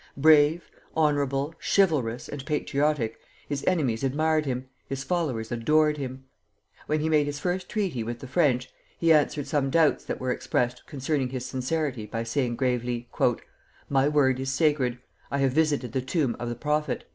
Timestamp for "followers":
5.03-5.51